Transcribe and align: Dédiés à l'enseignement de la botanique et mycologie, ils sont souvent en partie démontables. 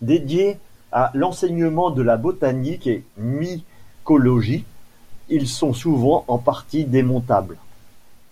Dédiés 0.00 0.56
à 0.92 1.10
l'enseignement 1.12 1.90
de 1.90 2.00
la 2.00 2.16
botanique 2.16 2.86
et 2.86 3.04
mycologie, 3.18 4.64
ils 5.28 5.46
sont 5.46 5.74
souvent 5.74 6.24
en 6.26 6.38
partie 6.38 6.86
démontables. 6.86 7.58